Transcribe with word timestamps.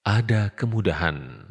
ada 0.05 0.53
kemudahan. 0.53 1.49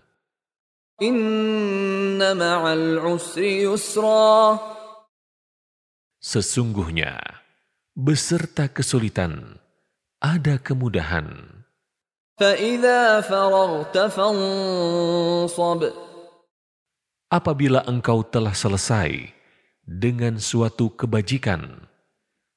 Sesungguhnya, 6.18 7.14
beserta 7.94 8.66
kesulitan, 8.66 9.54
ada 10.18 10.58
kemudahan. 10.58 11.46
Apabila 17.30 17.86
engkau 17.86 18.26
telah 18.26 18.50
selesai 18.50 19.30
dengan 19.86 20.42
suatu 20.42 20.90
kebajikan, 20.90 21.86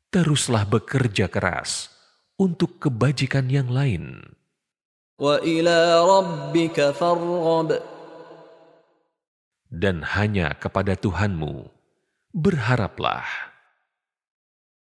teruslah 0.09 0.65
bekerja 0.65 1.29
keras 1.29 1.93
untuk 2.41 2.81
kebajikan 2.81 3.45
yang 3.45 3.69
lain. 3.69 4.25
Dan 9.69 9.95
hanya 10.01 10.47
kepada 10.57 10.97
Tuhanmu 10.97 11.53
berharaplah. 12.33 13.50